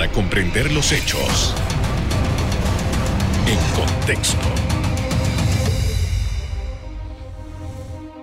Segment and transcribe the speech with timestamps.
[0.00, 1.54] para comprender los hechos
[3.46, 4.48] en contexto.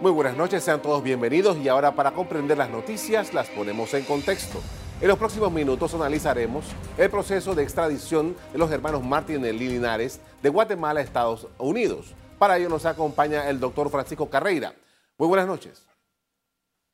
[0.01, 4.05] Muy buenas noches, sean todos bienvenidos y ahora para comprender las noticias las ponemos en
[4.05, 4.59] contexto.
[5.01, 6.65] En los próximos minutos analizaremos
[6.97, 12.15] el proceso de extradición de los hermanos Martín y Linares de Guatemala a Estados Unidos.
[12.39, 14.73] Para ello nos acompaña el doctor Francisco Carreira.
[15.15, 15.87] Muy buenas noches.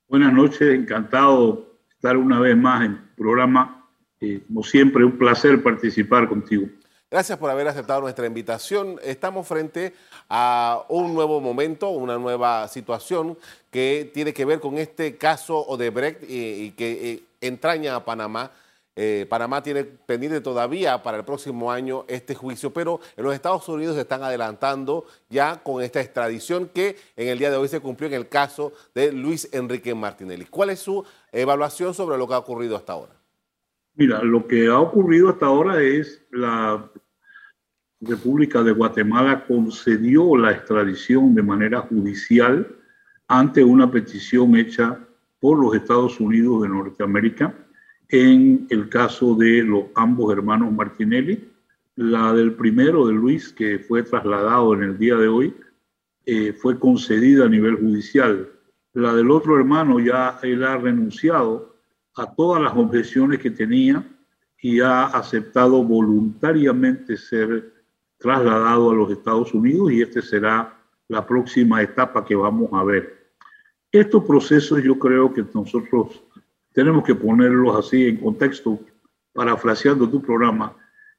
[0.10, 3.83] Buenas noches, encantado de estar una vez más en el programa.
[4.24, 6.68] Eh, como siempre, un placer participar contigo.
[7.12, 9.00] Gracias por haber aceptado nuestra invitación.
[9.04, 9.94] Estamos frente
[10.30, 13.38] a un nuevo momento, una nueva situación
[13.70, 18.52] que tiene que ver con este caso Odebrecht y, y que eh, entraña a Panamá
[18.96, 23.68] eh, Panamá tiene pendiente todavía para el próximo año este juicio, pero en los Estados
[23.68, 27.80] Unidos se están adelantando ya con esta extradición que en el día de hoy se
[27.80, 30.46] cumplió en el caso de Luis Enrique Martinelli.
[30.46, 33.23] ¿Cuál es su evaluación sobre lo que ha ocurrido hasta ahora?
[33.96, 36.90] Mira, lo que ha ocurrido hasta ahora es la
[38.02, 42.76] República de Guatemala concedió la extradición de manera judicial
[43.28, 45.00] ante una petición hecha
[45.40, 47.54] por los Estados Unidos de Norteamérica
[48.10, 51.50] en el caso de los ambos hermanos Martinelli.
[51.96, 55.56] La del primero, de Luis, que fue trasladado en el día de hoy,
[56.26, 58.50] eh, fue concedida a nivel judicial.
[58.94, 61.73] La del otro hermano ya él ha renunciado
[62.16, 64.08] a todas las objeciones que tenía
[64.62, 67.74] y ha aceptado voluntariamente ser
[68.18, 73.32] trasladado a los Estados Unidos y este será la próxima etapa que vamos a ver.
[73.92, 76.24] Estos procesos yo creo que nosotros
[76.72, 78.80] tenemos que ponerlos así en contexto,
[79.34, 80.76] parafraseando tu programa,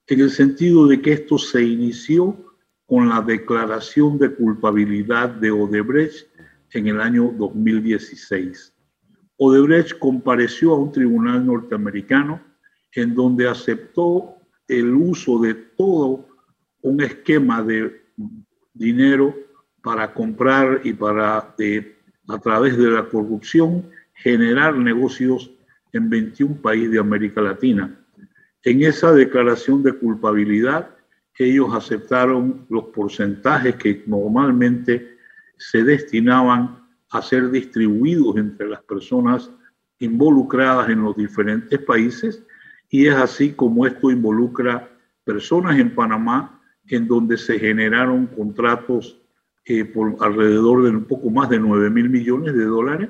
[0.07, 2.37] en el sentido de que esto se inició
[2.87, 6.27] con la declaración de culpabilidad de Odebrecht
[6.73, 8.74] en el año 2016.
[9.37, 12.41] Odebrecht compareció a un tribunal norteamericano
[12.95, 14.37] en donde aceptó
[14.69, 16.27] el uso de todo
[16.83, 18.03] un esquema de
[18.73, 19.35] dinero
[19.83, 25.51] para comprar y para, a través de la corrupción, generar negocios
[25.93, 28.01] en 21 países de América Latina.
[28.63, 30.91] En esa declaración de culpabilidad,
[31.39, 35.19] ellos aceptaron los porcentajes que normalmente
[35.59, 36.84] se destinaban
[37.15, 39.51] a ser distribuidos entre las personas
[39.99, 42.43] involucradas en los diferentes países
[42.91, 44.91] y es así como esto involucra
[45.25, 49.21] personas en Panamá en donde se generaron contratos
[49.65, 53.09] eh, por alrededor de un poco más de 9 mil millones de dólares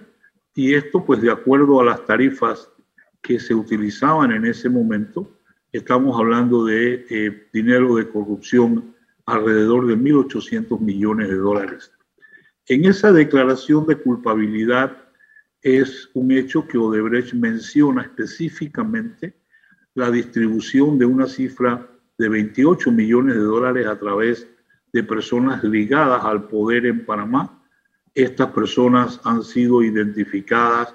[0.54, 2.70] y esto, pues de acuerdo a las tarifas
[3.20, 5.28] que se utilizaban en ese momento,
[5.72, 8.94] estamos hablando de eh, dinero de corrupción
[9.26, 11.91] alrededor de 1.800 millones de dólares.
[12.66, 14.97] En esa declaración de culpabilidad
[15.60, 19.34] es un hecho que Odebrecht menciona específicamente
[19.94, 21.86] la distribución de una cifra
[22.16, 24.48] de 28 millones de dólares a través
[24.94, 27.62] de personas ligadas al poder en Panamá.
[28.14, 30.94] Estas personas han sido identificadas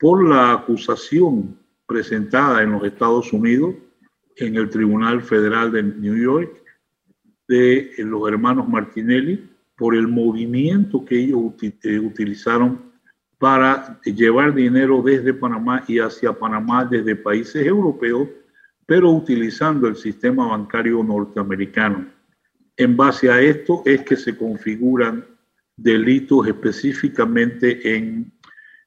[0.00, 3.76] por la acusación presentada en los Estados Unidos
[4.36, 6.60] en el Tribunal Federal de New York
[7.46, 12.92] de los hermanos Martinelli por el movimiento que ellos eh, utilizaron
[13.38, 18.28] para llevar dinero desde Panamá y hacia Panamá desde países europeos,
[18.86, 22.06] pero utilizando el sistema bancario norteamericano.
[22.76, 25.24] En base a esto es que se configuran
[25.76, 28.32] delitos específicamente en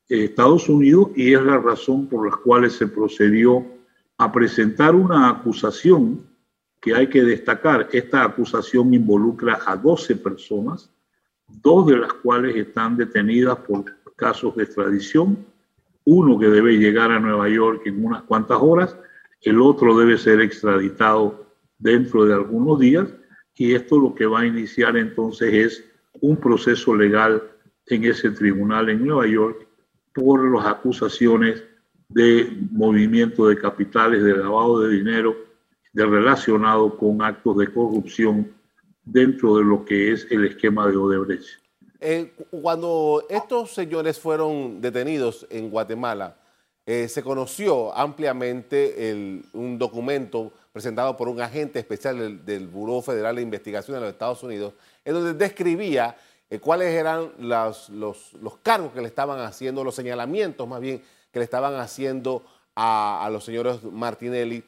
[0.09, 3.65] eh, Estados Unidos y es la razón por la cual se procedió
[4.17, 6.25] a presentar una acusación
[6.81, 7.89] que hay que destacar.
[7.91, 10.91] Esta acusación involucra a 12 personas,
[11.47, 15.45] dos de las cuales están detenidas por casos de extradición,
[16.05, 18.97] uno que debe llegar a Nueva York en unas cuantas horas,
[19.41, 23.07] el otro debe ser extraditado dentro de algunos días
[23.55, 25.85] y esto lo que va a iniciar entonces es
[26.21, 27.43] un proceso legal
[27.87, 29.67] en ese tribunal en Nueva York
[30.13, 31.63] por las acusaciones
[32.09, 35.35] de movimiento de capitales, de lavado de dinero,
[36.05, 38.51] relacionado con actos de corrupción
[39.03, 41.47] dentro de lo que es el esquema de Odebrecht.
[41.99, 46.37] Eh, cuando estos señores fueron detenidos en Guatemala,
[46.85, 53.35] eh, se conoció ampliamente un documento presentado por un agente especial del, del Buró Federal
[53.35, 54.73] de Investigación de los Estados Unidos
[55.03, 56.15] en donde describía
[56.49, 58.31] eh, cuáles eran los, los,
[58.63, 61.01] cargos que le estaban haciendo, los señalamientos más bien
[61.31, 62.45] que le estaban haciendo
[62.75, 64.63] a, los señores Martinelli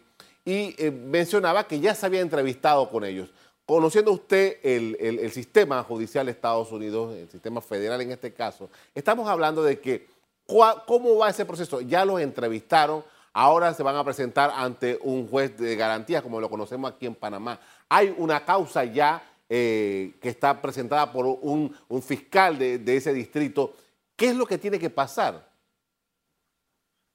[0.50, 3.30] y eh, mencionaba que ya se había entrevistado con ellos.
[3.68, 9.30] Conociendo usted el, sistema judicial de Estados Unidos, el sistema federal en este caso, estamos
[9.30, 10.08] hablando de que
[10.48, 11.82] cómo va ese proceso.
[11.82, 16.50] Ya los entrevistaron ahora se van a presentar ante un juez de garantía, como lo
[16.50, 17.60] conocemos aquí en Panamá.
[17.88, 23.76] Hay una causa ya eh, que está presentada por un, fiscal de, ese distrito.
[24.16, 25.48] ¿Qué es lo que tiene que pasar?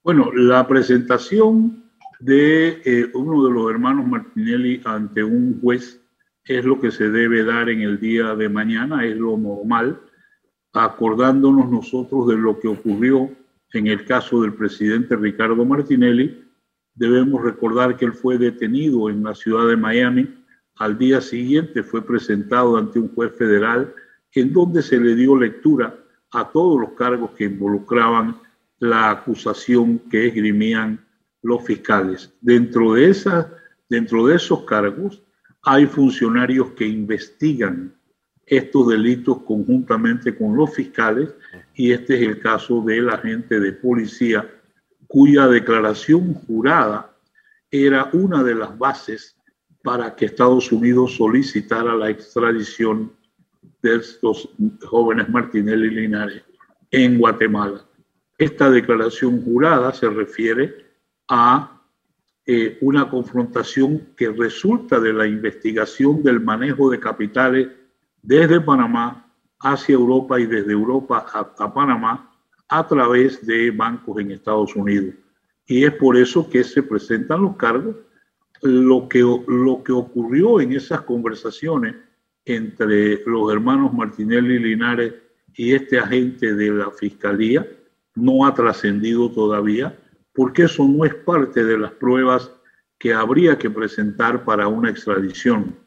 [0.05, 1.84] Bueno, la presentación
[2.21, 6.01] de eh, uno de los hermanos Martinelli ante un juez
[6.45, 10.01] es lo que se debe dar en el día de mañana, es lo normal,
[10.73, 13.31] acordándonos nosotros de lo que ocurrió
[13.73, 16.45] en el caso del presidente Ricardo Martinelli.
[16.95, 20.29] Debemos recordar que él fue detenido en la ciudad de Miami.
[20.77, 23.93] Al día siguiente fue presentado ante un juez federal
[24.35, 25.97] en donde se le dio lectura
[26.33, 28.37] a todos los cargos que involucraban
[28.79, 31.04] la acusación que esgrimían
[31.45, 32.33] los fiscales.
[32.41, 33.53] Dentro de, esa,
[33.89, 35.23] dentro de esos cargos
[35.63, 37.95] hay funcionarios que investigan
[38.47, 41.35] estos delitos conjuntamente con los fiscales
[41.75, 44.51] y este es el caso del agente de policía
[45.07, 47.15] cuya declaración jurada
[47.71, 49.37] era una de las bases
[49.83, 53.13] para que Estados Unidos solicitara la extradición
[53.83, 54.49] de estos
[54.83, 56.43] jóvenes Martinelli Linares
[56.91, 57.85] en Guatemala.
[58.39, 60.84] Esta declaración jurada se refiere
[61.29, 61.83] a
[62.47, 67.69] eh, una confrontación que resulta de la investigación del manejo de capitales
[68.23, 72.31] desde Panamá hacia Europa y desde Europa a, Panamá
[72.69, 75.15] a través de bancos en Estados Unidos.
[75.67, 77.97] Y es por eso que se presentan los cargos.
[78.61, 81.97] Lo que, lo que ocurrió en esas conversaciones
[82.45, 85.15] entre los hermanos Martinelli Linares
[85.55, 87.67] y este agente de la Fiscalía
[88.15, 89.99] no ha trascendido todavía
[90.35, 92.51] porque eso no es parte de las pruebas
[92.99, 95.79] que habría que presentar para una extradición.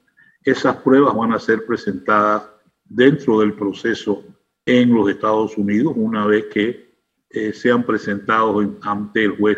[0.44, 2.44] Esas pruebas van a ser presentadas
[2.86, 4.24] dentro del proceso
[4.66, 6.96] en los Estados Unidos una vez que
[7.30, 9.58] eh, sean presentados ante el juez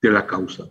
[0.00, 0.64] de la causa.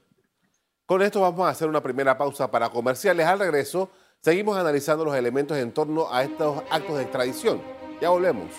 [0.86, 3.26] Con esto vamos a hacer una primera pausa para comerciales.
[3.26, 7.62] Al regreso, seguimos analizando los elementos en torno a estos actos de extradición.
[8.02, 8.50] Ya volvemos.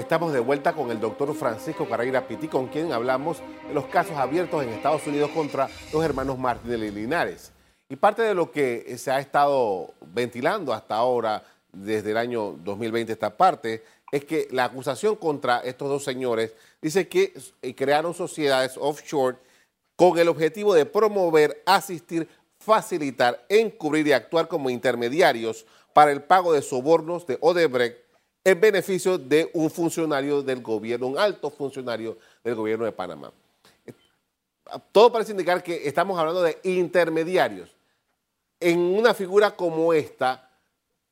[0.00, 3.36] Estamos de vuelta con el doctor Francisco Carreira Piti, con quien hablamos
[3.68, 7.52] de los casos abiertos en Estados Unidos contra los hermanos Martínez y Linares.
[7.86, 13.12] Y parte de lo que se ha estado ventilando hasta ahora, desde el año 2020
[13.12, 17.34] esta parte, es que la acusación contra estos dos señores dice que
[17.76, 19.36] crearon sociedades offshore
[19.96, 22.26] con el objetivo de promover, asistir,
[22.58, 28.09] facilitar, encubrir y actuar como intermediarios para el pago de sobornos de Odebrecht
[28.42, 33.32] en beneficio de un funcionario del gobierno, un alto funcionario del gobierno de Panamá.
[34.92, 37.70] Todo parece indicar que estamos hablando de intermediarios.
[38.58, 40.48] En una figura como esta,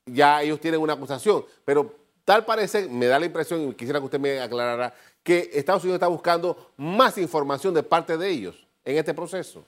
[0.07, 1.95] ya ellos tienen una acusación, pero
[2.25, 5.97] tal parece, me da la impresión, y quisiera que usted me aclarara, que Estados Unidos
[5.97, 9.65] está buscando más información de parte de ellos en este proceso.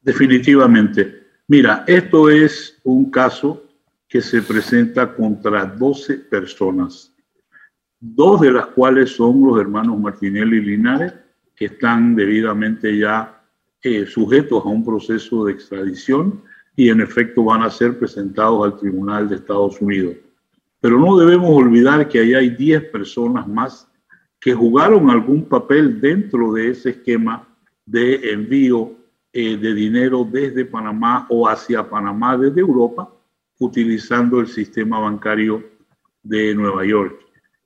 [0.00, 1.26] Definitivamente.
[1.46, 3.64] Mira, esto es un caso
[4.10, 7.14] que se presenta contra 12 personas,
[8.00, 11.14] dos de las cuales son los hermanos Martinelli y Linares,
[11.54, 13.40] que están debidamente ya
[13.80, 16.42] eh, sujetos a un proceso de extradición
[16.74, 20.16] y en efecto van a ser presentados al Tribunal de Estados Unidos.
[20.80, 23.86] Pero no debemos olvidar que ahí hay 10 personas más
[24.40, 27.46] que jugaron algún papel dentro de ese esquema
[27.86, 28.92] de envío
[29.32, 33.08] eh, de dinero desde Panamá o hacia Panamá desde Europa
[33.60, 35.62] utilizando el sistema bancario
[36.22, 37.20] de Nueva York.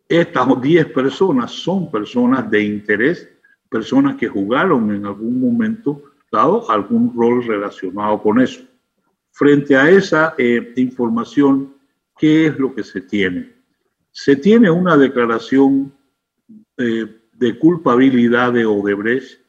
[0.09, 3.29] Estas 10 personas son personas de interés,
[3.71, 8.63] personas que jugaron en algún momento dado algún rol relacionado con eso.
[9.31, 11.75] Frente a esa eh, información,
[12.19, 13.53] ¿qué es lo que se tiene?
[14.11, 15.93] Se tiene una declaración
[16.77, 19.41] eh, de culpabilidad de Odebrecht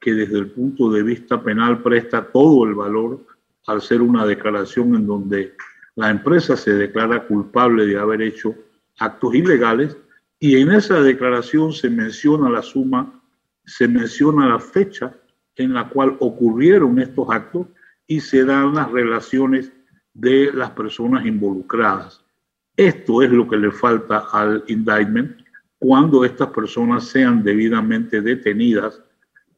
[0.00, 3.24] que desde el punto de vista penal presta todo el valor
[3.66, 5.54] al ser una declaración en donde
[5.96, 8.54] la empresa se declara culpable de haber hecho
[8.98, 9.96] actos ilegales
[10.38, 13.22] y en esa declaración se menciona la suma,
[13.64, 15.14] se menciona la fecha
[15.56, 17.66] en la cual ocurrieron estos actos
[18.06, 19.72] y se dan las relaciones
[20.14, 22.24] de las personas involucradas.
[22.76, 25.42] Esto es lo que le falta al indictment
[25.78, 29.00] cuando estas personas sean debidamente detenidas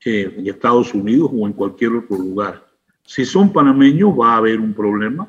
[0.05, 2.67] en Estados Unidos o en cualquier otro lugar.
[3.05, 5.29] Si son panameños va a haber un problema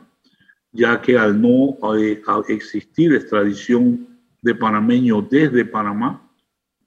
[0.75, 4.07] ya que al no eh, existir extradición
[4.41, 6.21] de panameños desde Panamá,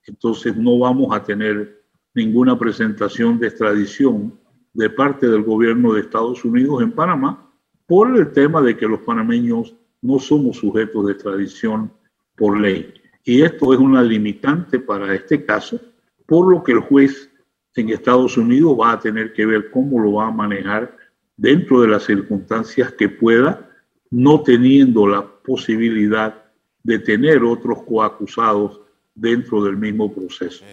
[0.06, 1.82] entonces no vamos a tener
[2.14, 4.38] ninguna presentación de extradición
[4.74, 7.50] de parte del gobierno de Estados Unidos en Panamá
[7.86, 11.90] por el tema de que los panameños no somos sujetos de extradición
[12.36, 12.92] por ley.
[13.24, 15.80] Y esto es una limitante para este caso,
[16.26, 17.30] por lo que el juez
[17.74, 20.96] en Estados Unidos va a tener que ver cómo lo va a manejar
[21.36, 23.67] dentro de las circunstancias que pueda,
[24.10, 26.42] no teniendo la posibilidad
[26.82, 28.80] de tener otros coacusados
[29.14, 30.64] dentro del mismo proceso.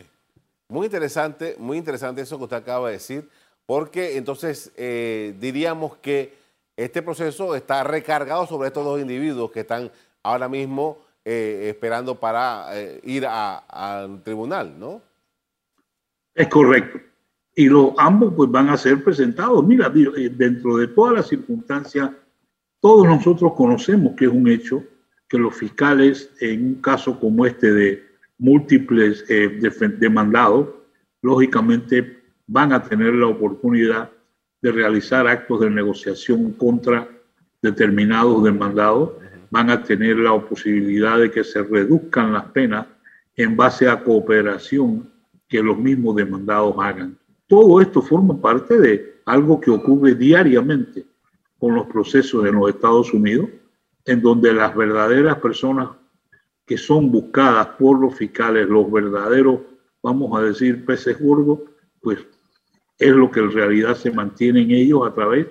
[0.69, 3.29] Muy interesante, muy interesante eso que usted acaba de decir,
[3.65, 6.33] porque entonces eh, diríamos que
[6.77, 9.91] este proceso está recargado sobre estos dos individuos que están
[10.23, 15.01] ahora mismo eh, esperando para eh, ir al tribunal, ¿no?
[16.33, 16.99] Es correcto.
[17.55, 19.65] Y los, ambos pues van a ser presentados.
[19.65, 22.11] Mira, dentro de todas las circunstancias,
[22.85, 24.83] todos nosotros conocemos que es un hecho
[25.27, 28.03] que los fiscales en un caso como este de
[28.37, 29.59] múltiples eh,
[29.97, 30.69] demandados,
[31.23, 34.11] lógicamente van a tener la oportunidad
[34.61, 37.09] de realizar actos de negociación contra
[37.59, 39.13] determinados demandados,
[39.49, 42.85] van a tener la posibilidad de que se reduzcan las penas
[43.35, 45.09] en base a cooperación
[45.49, 47.17] que los mismos demandados hagan.
[47.47, 51.14] Todo esto forma parte de algo que ocurre diariamente
[51.59, 53.49] con los procesos en los Estados Unidos,
[54.05, 55.89] en donde las verdaderas personas
[56.65, 59.61] que son buscadas por los fiscales, los verdaderos,
[60.01, 61.59] vamos a decir, peces gordos,
[62.01, 62.19] pues
[62.97, 65.47] es lo que en realidad se mantienen ellos a través,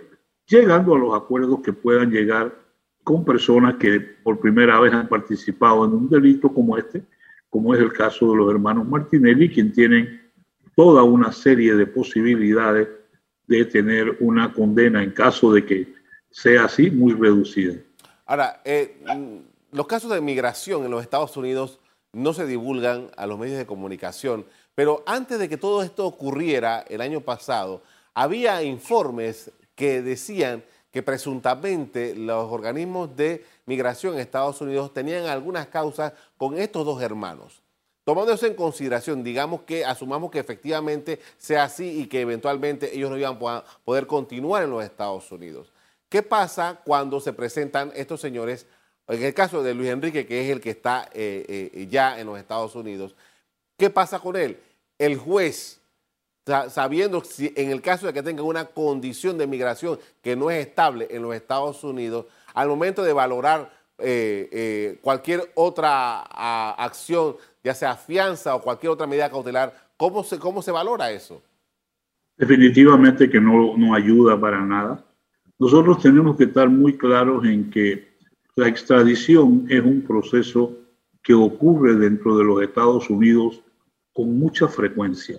[0.47, 2.55] llegando a los acuerdos que puedan llegar
[3.03, 7.05] con personas que por primera vez han participado en un delito como este,
[7.51, 10.23] como es el caso de los hermanos Martinelli, quien tienen
[10.75, 12.89] toda una serie de posibilidades
[13.47, 15.94] de tener una condena en caso de que
[16.35, 17.75] sea así muy reducida.
[18.27, 18.97] Ahora, eh,
[19.71, 21.79] los casos de migración en los Estados Unidos
[22.13, 26.85] no se divulgan a los medios de comunicación, pero antes de que todo esto ocurriera
[26.89, 27.83] el año pasado,
[28.15, 35.69] había informes que decían que presuntamente los organismos de migración en Estados Unidos tenían algunas
[35.69, 37.63] causas con estos dos hermanos.
[38.03, 43.17] Tomando en consideración, digamos que asumamos que efectivamente sea así y que eventualmente ellos no
[43.17, 45.73] iban a poder continuar en los Estados Unidos.
[46.15, 48.69] ¿Qué pasa cuando se presentan estos señores
[49.09, 52.29] en el caso de Luis Enrique, que es el que está eh, eh, ya en
[52.29, 53.17] los Estados Unidos,
[53.77, 54.57] ¿qué pasa con él?
[54.97, 55.83] El juez,
[56.69, 60.65] sabiendo si en el caso de que tenga una condición de migración que no es
[60.65, 66.21] estable en los Estados Unidos, al momento de valorar eh, cualquier otra
[66.75, 71.43] acción, ya sea fianza o cualquier otra medida cautelar, ¿cómo se, cómo se valora eso?
[72.37, 75.05] Definitivamente que no, no ayuda para nada.
[75.59, 78.09] Nosotros tenemos que estar muy claros en que
[78.57, 80.77] la extradición es un proceso
[81.23, 83.63] que ocurre dentro de los Estados Unidos
[84.13, 85.39] con mucha frecuencia.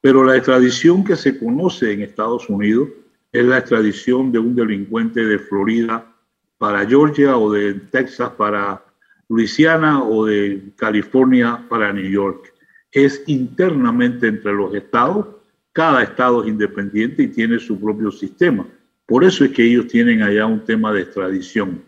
[0.00, 2.88] Pero la extradición que se conoce en Estados Unidos
[3.32, 6.12] es la extradición de un delincuente de Florida
[6.58, 8.84] para Georgia o de Texas para
[9.28, 12.52] Luisiana o de California para New York.
[12.92, 15.26] Es internamente entre los estados.
[15.72, 18.66] Cada estado es independiente y tiene su propio sistema.
[19.06, 21.84] Por eso es que ellos tienen allá un tema de extradición.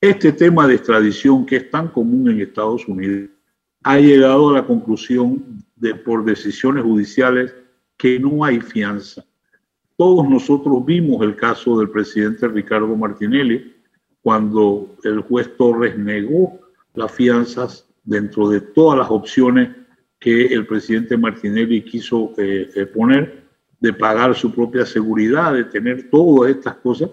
[0.00, 3.30] Este tema de extradición, que es tan común en Estados Unidos,
[3.82, 7.54] ha llegado a la conclusión de por decisiones judiciales
[7.96, 9.24] que no hay fianza.
[9.96, 13.74] Todos nosotros vimos el caso del presidente Ricardo Martinelli
[14.20, 16.60] cuando el juez Torres negó
[16.94, 19.70] las fianzas dentro de todas las opciones
[20.18, 23.43] que el presidente Martinelli quiso eh, eh, poner
[23.84, 27.10] de pagar su propia seguridad, de tener todas estas cosas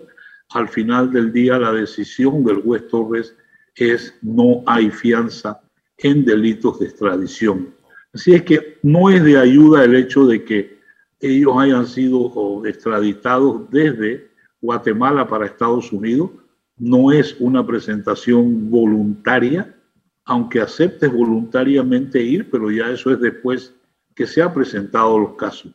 [0.54, 3.36] al final del día la decisión del juez Torres
[3.76, 5.62] es no hay fianza
[5.98, 7.76] en delitos de extradición.
[8.14, 10.80] Así es que no es de ayuda el hecho de que
[11.20, 14.30] ellos hayan sido extraditados desde
[14.62, 16.32] Guatemala para Estados Unidos.
[16.78, 19.76] No es una presentación voluntaria,
[20.24, 23.74] aunque aceptes voluntariamente ir, pero ya eso es después
[24.16, 25.74] que se han presentado los casos.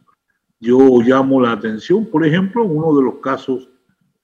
[0.61, 3.69] Yo llamo la atención, por ejemplo, uno de los casos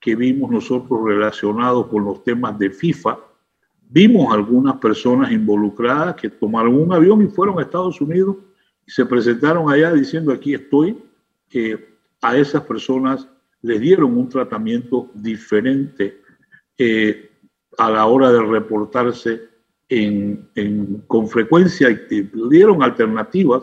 [0.00, 3.18] que vimos nosotros relacionados con los temas de FIFA,
[3.88, 8.36] vimos algunas personas involucradas que tomaron un avión y fueron a Estados Unidos
[8.86, 10.98] y se presentaron allá diciendo aquí estoy,
[11.48, 13.28] que a esas personas
[13.60, 16.22] les dieron un tratamiento diferente
[16.78, 17.30] eh,
[17.78, 19.48] a la hora de reportarse
[19.88, 23.62] en, con frecuencia y dieron alternativas,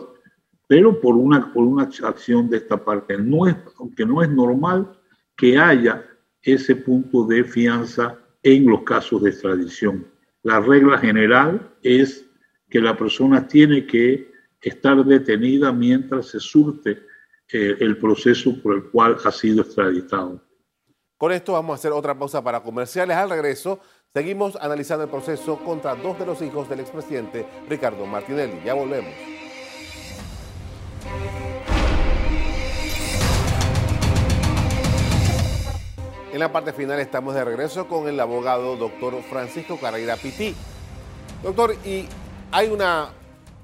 [0.70, 3.18] pero por una, por una acción de esta parte.
[3.18, 4.96] No es, aunque no es normal
[5.36, 6.06] que haya
[6.42, 10.06] ese punto de fianza en los casos de extradición.
[10.44, 12.24] La regla general es
[12.68, 17.02] que la persona tiene que estar detenida mientras se surte
[17.52, 20.40] eh, el proceso por el cual ha sido extraditado.
[21.16, 23.16] Con esto vamos a hacer otra pausa para comerciales.
[23.16, 23.80] Al regreso,
[24.14, 28.60] seguimos analizando el proceso contra dos de los hijos del expresidente Ricardo Martinelli.
[28.64, 29.39] Ya volvemos.
[36.40, 40.54] En la parte final estamos de regreso con el abogado doctor Francisco Carrera Pití.
[41.42, 42.06] Doctor, y
[42.50, 43.10] hay, una,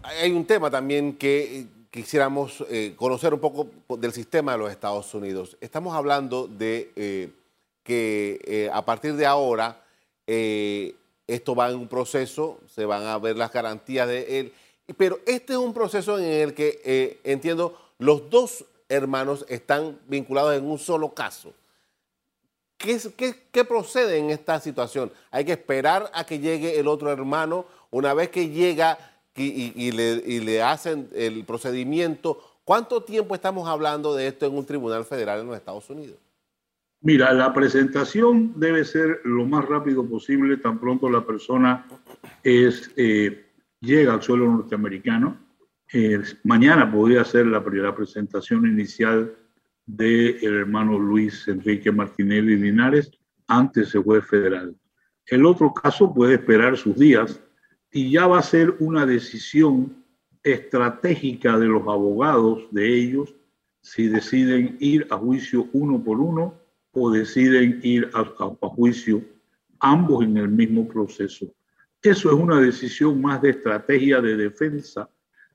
[0.03, 3.67] hay un tema también que eh, quisiéramos eh, conocer un poco
[3.97, 5.57] del sistema de los Estados Unidos.
[5.63, 7.31] Estamos hablando de eh,
[7.83, 9.83] que a partir de ahora
[10.27, 14.53] esto va en un proceso, se van a ver las garantías de él,
[14.99, 20.67] pero este es un proceso en el que entiendo los dos hermanos están vinculados en
[20.67, 21.55] un solo caso.
[22.79, 25.11] ¿Qué, procede en esta situación?
[25.31, 27.67] ¿Hay que esperar a que llegue el otro hermano?
[27.91, 28.99] Una vez que llega
[29.35, 35.41] y, le, hacen el procedimiento, ¿cuánto tiempo estamos hablando de esto en un tribunal federal
[35.41, 36.17] en los Estados Unidos?
[37.01, 41.87] Mira, la presentación debe ser lo más rápido posible, tan pronto la persona
[42.43, 43.47] es, eh,
[43.81, 45.39] llega al suelo norteamericano.
[45.93, 49.37] Eh, mañana podría ser la, la presentación inicial
[49.87, 53.11] del hermano Luis Enrique Martinelli Linares
[53.47, 54.75] ante ese juez federal.
[55.27, 57.41] El otro caso puede esperar sus días
[57.93, 60.05] y ya va a ser una decisión
[60.43, 63.35] estratégica de los abogados de ellos
[63.81, 66.55] si deciden ir a juicio uno por uno
[66.93, 69.23] o deciden ir a juicio
[69.81, 71.47] ambos en el mismo proceso.
[72.03, 75.09] Eso es una decisión más de estrategia de defensa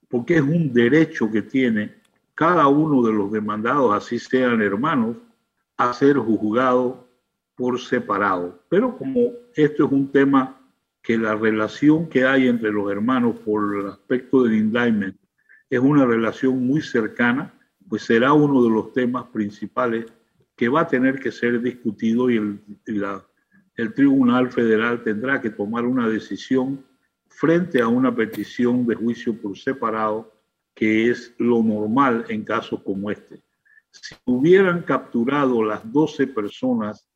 [0.09, 2.00] porque es un derecho que tiene
[2.35, 5.17] cada uno de los demandados, así sean hermanos,
[5.77, 7.07] a ser juzgado
[7.55, 8.63] por separado.
[8.69, 10.59] Pero como esto es un tema
[11.01, 15.15] que la relación que hay entre los hermanos por el aspecto del indictment
[15.69, 17.53] es una relación muy cercana,
[17.87, 20.05] pues será uno de los temas principales
[20.55, 22.59] que va a tener que ser discutido y el,
[23.75, 26.85] el Tribunal Federal tendrá que tomar una decisión
[27.27, 30.31] frente a una petición de juicio por separado
[30.81, 33.43] que es lo normal en casos como este.
[33.91, 37.07] Si hubieran capturado las 12 personas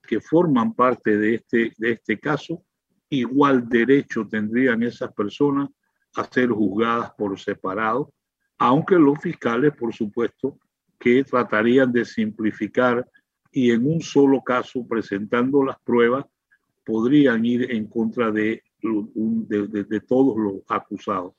[0.00, 2.64] que forman parte de este, de este caso,
[3.10, 5.68] igual derecho tendrían esas personas
[6.14, 8.10] a ser juzgadas por separado,
[8.56, 10.58] aunque los fiscales, por supuesto,
[10.98, 13.06] que tratarían de simplificar
[13.52, 16.24] y en un solo caso, presentando las pruebas,
[16.86, 21.34] podrían ir en contra de, de, de todos los acusados.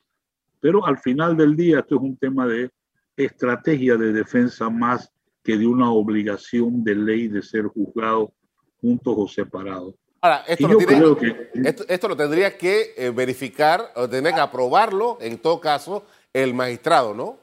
[0.62, 2.70] Pero al final del día esto es un tema de
[3.18, 5.12] estrategia de defensa más
[5.44, 8.32] que de una obligación de ley de ser juzgado
[8.80, 9.96] juntos o separados.
[10.22, 11.50] Ahora, esto, lo, que,
[11.88, 17.16] esto, lo, tendría que eh, verificar o tendría que aprobarlo, en todo caso, el magistrado,
[17.16, 17.40] ¿no?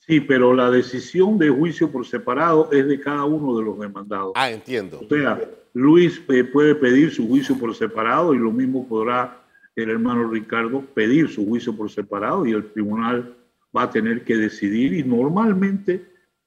[0.00, 4.32] Sí, pero la decisión de juicio por separado es de cada uno de los demandados.
[4.34, 5.00] Ah, entiendo.
[5.00, 5.40] O sea,
[5.72, 9.43] Luis eh, puede pedir su juicio por separado y lo mismo podrá
[9.76, 13.36] el hermano Ricardo pedir su juicio por separado y el tribunal
[13.76, 16.06] va a tener que decidir y normalmente,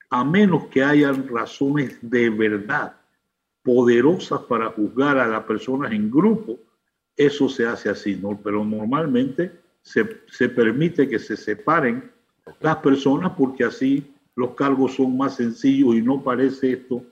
[0.10, 2.96] a menos que hayan razones de verdad
[3.64, 6.58] poderosas para juzgar a las personas en grupo,
[7.18, 8.40] eso se hace así, ¿no?
[8.42, 12.10] Pero normalmente se, se permite que se separen
[12.62, 17.04] las personas porque así los cargos son más sencillos y no parece esto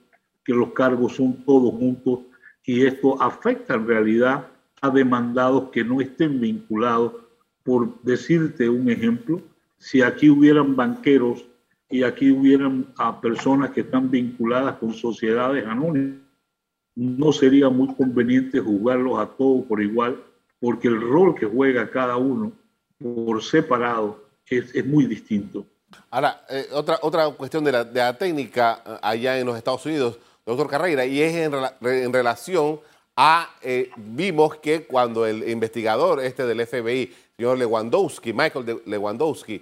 [0.46, 2.20] que los cargos son todos juntos
[2.64, 4.48] y esto afecta en realidad
[4.94, 7.14] demandados que no estén vinculados.
[7.64, 9.42] Por decirte un ejemplo,
[9.78, 11.46] si aquí hubieran banqueros
[11.90, 16.20] y aquí hubieran a personas que están vinculadas con sociedades anónimas,
[16.96, 20.24] no sería muy conveniente juzgarlos a todos por igual,
[20.60, 22.52] porque el rol que juega cada uno
[23.00, 25.66] por separado es, muy distinto.
[26.10, 29.86] Ahora, eh, otra, otra cuestión de la, de la, técnica eh, allá en los Estados
[29.86, 32.80] Unidos, doctor Carreira, y es en relación
[33.16, 33.50] Ah,
[33.96, 39.62] vimos que cuando el investigador este del FBI, señor Lewandowski, Michael Lewandowski,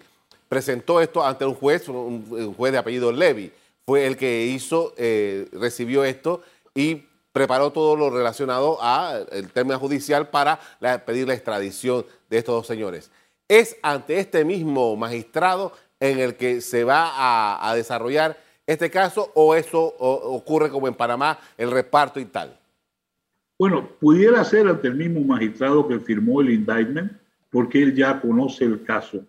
[0.49, 3.51] presentó esto ante un juez, un, juez de apellido Levy,
[3.85, 6.41] fue el que hizo, eh, recibió esto
[6.73, 10.59] y preparó todo lo relacionado al tema judicial para
[11.05, 13.11] pedir la extradición de estos dos señores.
[13.47, 18.37] ¿Es ante este mismo magistrado en el que se va a, desarrollar
[18.67, 22.57] este caso o eso ocurre como en Panamá, el reparto y tal?
[23.57, 27.11] Bueno, pudiera ser ante el mismo magistrado que firmó el indictment,
[27.51, 29.23] porque él ya conoce el caso.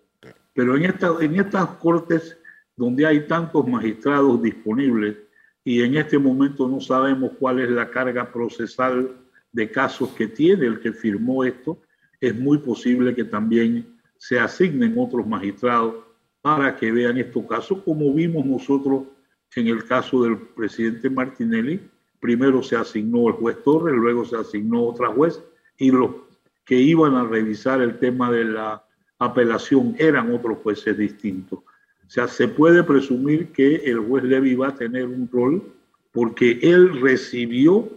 [0.55, 2.39] Pero en, esta, en estas cortes
[2.77, 5.17] donde hay tantos magistrados disponibles
[5.63, 9.17] y en este momento no sabemos cuál es la carga procesal
[9.53, 11.81] de casos que tiene el que firmó esto,
[12.21, 15.97] es muy posible que también se asignen otros magistrados
[16.41, 19.05] para que vean estos casos, como vimos nosotros
[19.57, 21.81] en el caso del presidente Martinelli,
[22.25, 25.43] primero se asignó el juez Torres, luego se asignó otra juez
[25.77, 26.11] y los
[26.65, 28.83] que iban a revisar el tema de la
[29.19, 31.59] apelación eran otros jueces distintos.
[31.59, 35.71] O sea, se puede presumir que el juez Levy va a tener un rol
[36.13, 37.91] porque él recibió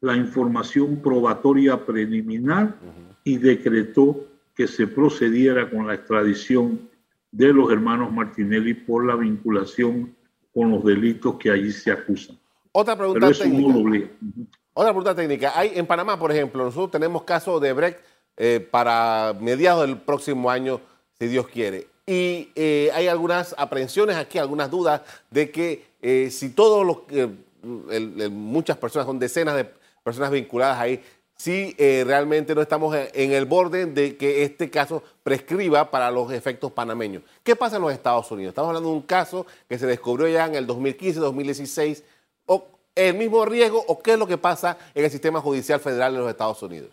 [0.00, 2.76] la información probatoria preliminar
[3.24, 6.88] y decretó que se procediera con la extradición
[7.32, 10.14] de los hermanos Martinelli por la vinculación
[10.54, 12.38] con los delitos que allí se acusan.
[12.72, 14.08] Otra pregunta técnica.
[14.72, 15.52] Otra pregunta técnica.
[15.54, 17.98] Hay, en Panamá, por ejemplo, nosotros tenemos caso de Brecht
[18.38, 20.80] eh, para mediados del próximo año,
[21.18, 21.86] si Dios quiere.
[22.06, 28.78] Y eh, hay algunas aprehensiones aquí, algunas dudas de que eh, si todos los, muchas
[28.78, 29.66] personas, son decenas de
[30.02, 31.02] personas vinculadas ahí,
[31.36, 36.70] si realmente no estamos en el borde de que este caso prescriba para los efectos
[36.70, 37.22] panameños.
[37.42, 38.52] ¿Qué pasa en los Estados Unidos?
[38.52, 42.04] Estamos hablando de un caso que se descubrió ya en el 2015, 2016.
[42.46, 46.12] ¿O el mismo riesgo o qué es lo que pasa en el sistema judicial federal
[46.12, 46.90] de los Estados Unidos?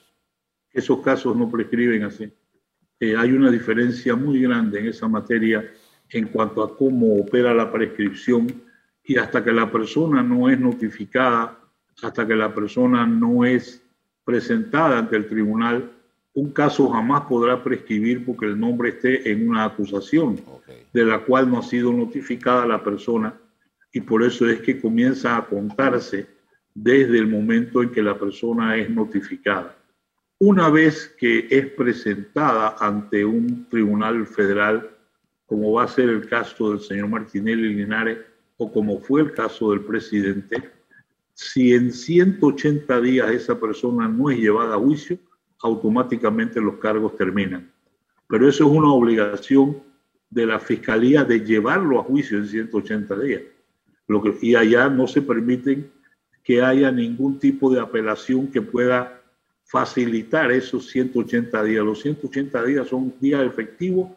[0.72, 2.32] Esos casos no prescriben así.
[3.00, 5.70] Eh, hay una diferencia muy grande en esa materia
[6.10, 8.48] en cuanto a cómo opera la prescripción
[9.04, 11.58] y hasta que la persona no es notificada,
[12.02, 13.82] hasta que la persona no es
[14.24, 15.92] presentada ante el tribunal,
[16.34, 20.40] un caso jamás podrá prescribir porque el nombre esté en una acusación
[20.94, 23.34] de la cual no ha sido notificada la persona
[23.92, 26.28] y por eso es que comienza a contarse
[26.74, 29.76] desde el momento en que la persona es notificada.
[30.40, 34.90] Una vez que es presentada ante un tribunal federal,
[35.46, 38.20] como va a ser el caso del señor Martinelli Linares
[38.58, 40.72] o como fue el caso del presidente,
[41.34, 45.18] si en 180 días esa persona no es llevada a juicio,
[45.62, 47.72] automáticamente los cargos terminan.
[48.28, 49.82] Pero eso es una obligación
[50.30, 53.42] de la fiscalía de llevarlo a juicio en 180 días.
[54.42, 55.92] Y allá no se permiten
[56.44, 59.22] que haya ningún tipo de apelación que pueda
[59.66, 61.86] facilitar esos 180 días.
[61.86, 64.10] Los 180 días son días efectivos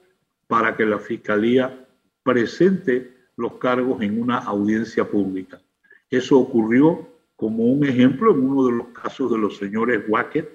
[0.47, 1.87] para que la Fiscalía
[2.23, 5.61] presente los cargos en una audiencia pública.
[6.09, 10.49] Eso ocurrió como un ejemplo en uno de los casos de los señores Wackett,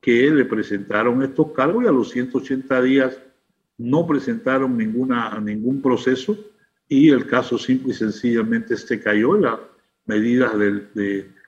[0.00, 3.20] que le presentaron estos cargos y a los 180 días
[3.78, 6.36] no presentaron ninguna, ningún proceso
[6.88, 9.58] y el caso simple y sencillamente se cayó las
[10.04, 10.52] medidas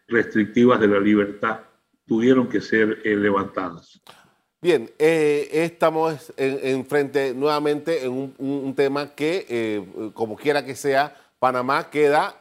[0.08, 1.60] restrictivas de la libertad
[2.08, 4.00] tuvieron que ser eh, levantadas.
[4.60, 11.14] Bien, eh, estamos en, frente nuevamente en un, tema que, eh, como quiera que sea,
[11.38, 12.40] Panamá queda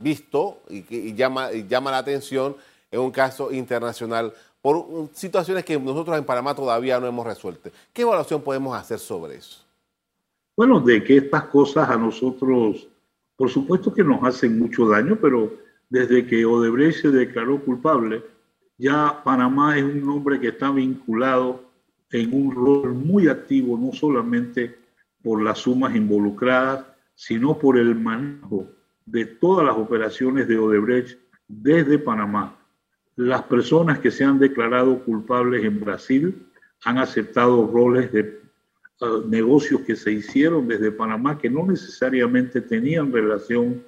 [0.00, 2.56] visto y, llama, llama la atención
[2.90, 7.70] en un caso internacional por situaciones que nosotros en Panamá todavía no hemos resuelto.
[7.94, 9.61] ¿Qué evaluación podemos hacer sobre eso?
[10.54, 12.86] Bueno, de que estas cosas a nosotros,
[13.36, 15.50] por supuesto que nos hacen mucho daño, pero
[15.88, 18.22] desde que Odebrecht se declaró culpable,
[18.76, 21.64] ya Panamá es un nombre que está vinculado
[22.10, 24.76] en un rol muy activo, no solamente
[25.22, 26.84] por las sumas involucradas,
[27.14, 28.68] sino por el manejo
[29.06, 32.58] de todas las operaciones de Odebrecht desde Panamá.
[33.16, 36.46] Las personas que se han declarado culpables en Brasil
[36.84, 38.41] han aceptado roles de
[39.02, 43.82] uh, negocios que se hicieron desde Panamá que no necesariamente tenían relación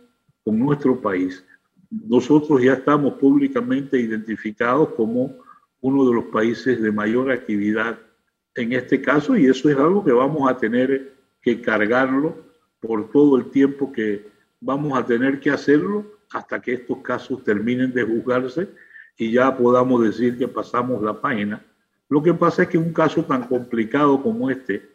[0.44, 1.44] con nuestro país
[1.90, 5.36] nosotros ya estamos públicamente identificados como
[5.80, 7.98] uno de los países de mayor actividad
[8.54, 12.36] en este caso y eso es algo que vamos a tener que cargarlo
[12.80, 14.26] por todo el tiempo que
[14.60, 18.68] vamos a tener que hacerlo hasta que estos casos terminen de juzgarse
[19.16, 21.64] y ya podamos decir que pasamos la página.
[22.08, 24.93] Lo que pasa es que un caso tan complicado como este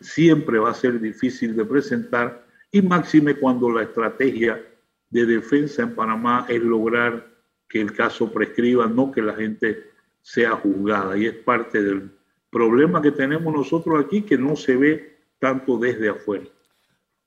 [0.00, 4.64] siempre va a ser difícil de presentar y máxime cuando la estrategia
[5.10, 7.28] de defensa en Panamá es lograr
[7.68, 9.90] que el caso prescriba, no que la gente
[10.22, 11.16] sea juzgada.
[11.16, 12.10] Y es parte del
[12.50, 16.44] problema que tenemos nosotros aquí que no se ve tanto desde afuera.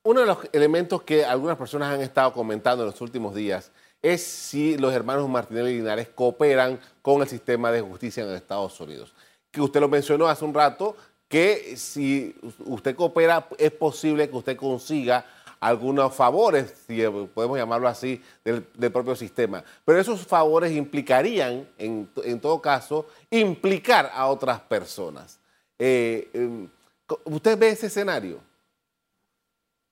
[0.04, 4.22] Uno de los elementos que algunas personas han estado comentando en los últimos días es
[4.22, 9.14] si los hermanos Martinelli y Linares cooperan con el sistema de justicia en Estados Unidos.
[9.50, 10.98] Que usted lo mencionó hace un rato,
[11.34, 15.26] que si usted coopera es posible que usted consiga
[15.60, 17.02] algunos favores, si
[17.34, 19.64] podemos llamarlo así, del, propio sistema.
[19.84, 22.08] Pero esos favores implicarían, en,
[22.40, 25.40] todo caso, implicar a otras personas.
[25.80, 26.68] Eh, em,
[27.24, 28.40] ¿Usted ve ese escenario?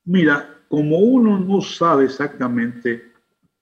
[0.06, 3.14] Mira, como uno no sabe exactamente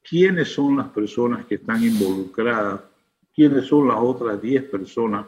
[0.04, 2.82] quiénes son las personas que están involucradas,
[3.34, 5.26] quiénes son las otras 10 personas,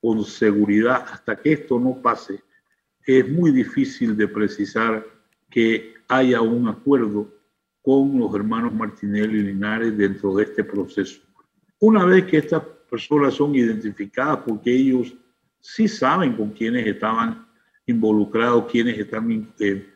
[0.00, 2.42] con seguridad, hasta que esto no pase,
[3.06, 5.04] es muy difícil de precisar
[5.50, 7.32] que haya un acuerdo
[7.82, 11.22] con los hermanos Martinelli y Linares dentro de este proceso.
[11.80, 15.14] Una vez que estas personas son identificadas porque ellos
[15.60, 17.46] sí saben con quiénes estaban
[17.86, 19.88] involucrados, quiénes están, eh,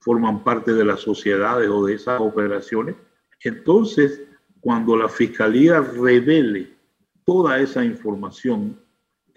[0.00, 2.96] forman parte de las sociedades o de esas operaciones,
[3.42, 4.22] entonces
[4.60, 6.76] cuando la fiscalía revele
[7.24, 8.78] toda esa información,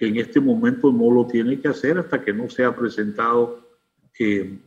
[0.04, 3.66] que en este momento no lo tiene que hacer hasta que no sea presentado
[4.20, 4.60] eh,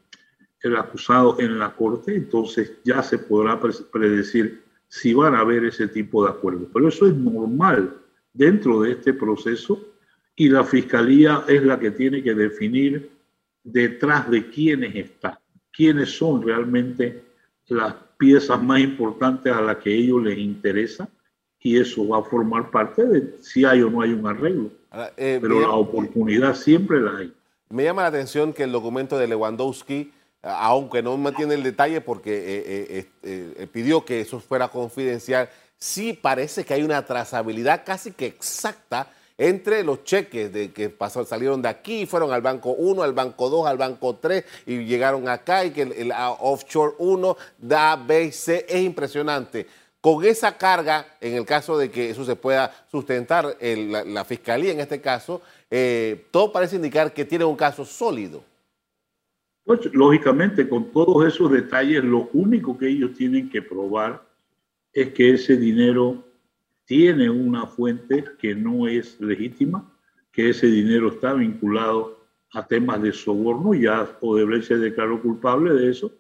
[0.63, 5.89] el acusado en la corte, entonces ya se podrá predecir si van a haber ese
[5.89, 6.69] tipo de acuerdos.
[6.73, 7.99] Pero eso es normal
[8.33, 9.79] dentro de este proceso
[10.35, 13.11] y la fiscalía es la que tiene que definir
[13.63, 15.39] detrás de quiénes está,
[15.71, 17.25] quiénes son realmente
[17.69, 21.07] las piezas más importantes a las que ellos les interesa
[21.61, 24.71] y eso va a formar parte de si hay o no hay un arreglo.
[25.17, 27.33] Eh, Pero la oportunidad siempre la hay.
[27.69, 32.01] Me llama la atención que el documento de Lewandowski, aunque no me tiene el detalle
[32.01, 38.13] porque eh, eh, pidió que eso fuera confidencial, sí parece que hay una trazabilidad casi
[38.13, 43.03] que exacta entre los cheques de que pasó, salieron de aquí, fueron al banco 1,
[43.03, 47.97] al banco 2, al banco 3 y llegaron acá y que el, offshore 1 da
[47.97, 49.67] B y C es impresionante.
[50.07, 54.79] Con esa carga, en el caso de que eso se pueda sustentar, la, fiscalía en
[54.79, 58.45] este caso, eh, todo parece indicar que tiene un caso sólido.
[59.65, 64.23] Pues lógicamente, con todos esos detalles, lo único que ellos tienen que probar
[64.93, 66.23] es que ese dinero
[66.85, 69.93] tiene una fuente que no es legítima,
[70.31, 72.21] que ese dinero está vinculado
[72.53, 76.13] a temas de soborno, ya Odebrecht se declaró culpable de eso,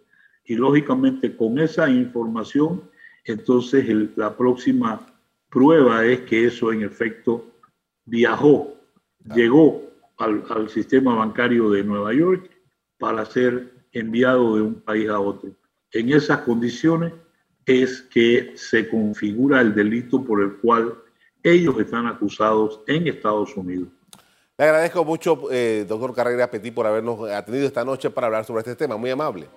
[0.45, 2.83] y lógicamente con esa información,
[3.27, 3.87] entonces
[4.17, 5.07] la próxima
[5.51, 7.45] prueba es que eso en efecto
[8.05, 8.75] viajó,
[9.35, 9.83] llegó
[10.19, 12.51] al, al sistema bancario de Nueva York
[12.99, 15.51] para ser enviado de un país a otro.
[15.93, 17.13] En esas condiciones,
[17.67, 20.95] es que se configura el delito por el cual
[21.43, 23.89] ellos están acusados en Estados Unidos.
[24.57, 28.61] Le agradezco mucho, eh, doctor Carrera Petit, por habernos atendido esta noche para hablar sobre
[28.61, 28.97] este tema.
[28.97, 29.49] Muy amable.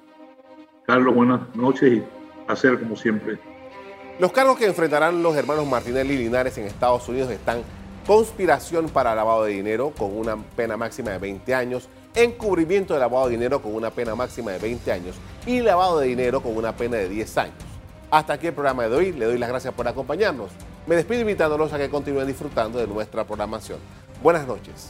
[0.85, 2.03] Carlos, buenas noches y
[2.47, 3.37] hacer como siempre.
[4.19, 7.63] Los cargos que enfrentarán los hermanos Martinelli y Linares en Estados Unidos están
[8.05, 13.27] conspiración para lavado de dinero con una pena máxima de 20 años, encubrimiento de lavado
[13.27, 16.75] de dinero con una pena máxima de 20 años y lavado de dinero con una
[16.75, 17.55] pena de 10 años.
[18.11, 19.13] Hasta aquí el programa de hoy.
[19.13, 20.51] Le doy las gracias por acompañarnos.
[20.85, 23.79] Me despido invitándolos a que continúen disfrutando de nuestra programación.
[24.21, 24.89] Buenas noches.